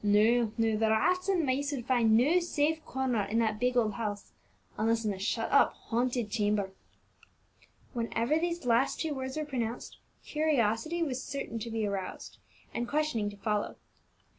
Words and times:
No, 0.03 0.51
no, 0.57 0.75
the 0.77 0.89
rats 0.89 1.29
and 1.29 1.45
mice 1.45 1.71
would 1.71 1.85
find 1.85 2.17
no 2.17 2.39
safe 2.39 2.83
corner 2.85 3.21
in 3.21 3.37
that 3.37 3.59
big 3.59 3.77
old 3.77 3.93
house, 3.93 4.33
unless 4.75 5.05
in 5.05 5.11
the 5.11 5.19
shut 5.19 5.51
up, 5.51 5.73
haunted 5.73 6.31
chamber." 6.31 6.71
Whenever 7.93 8.39
these 8.39 8.65
last 8.65 8.99
two 8.99 9.13
words 9.13 9.37
were 9.37 9.45
pronounced, 9.45 9.99
curiosity 10.25 11.03
was 11.03 11.23
certain 11.23 11.59
to 11.59 11.69
be 11.69 11.85
roused, 11.85 12.39
and 12.73 12.87
questioning 12.87 13.29
to 13.29 13.37
follow. 13.37 13.75